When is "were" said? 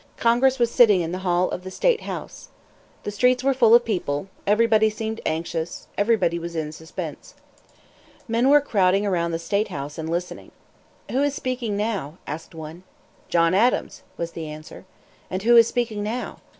3.43-3.53, 8.49-8.61